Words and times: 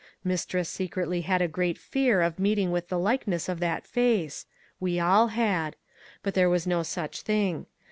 Mistress 0.23 0.67
secretly 0.67 1.21
had 1.21 1.51
great 1.51 1.77
fear 1.77 2.21
of 2.23 2.39
meeting 2.39 2.71
with 2.71 2.87
the 2.87 2.97
likeness 2.97 3.47
of 3.47 3.59
that 3.59 3.85
face—we 3.85 4.99
all 4.99 5.27
had; 5.27 5.75
but 6.23 6.33
there 6.33 6.49
was 6.49 6.65
no 6.65 6.81
such 6.81 7.21
thing. 7.21 7.67